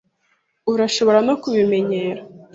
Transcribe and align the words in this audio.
Urashobora 0.71 1.19
no 1.27 1.33
kubimenyera. 1.41 2.21